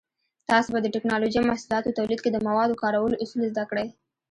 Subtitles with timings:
[0.49, 3.87] تاسو به د ټېکنالوجۍ محصولاتو تولید کې د موادو کارولو اصول زده کړئ.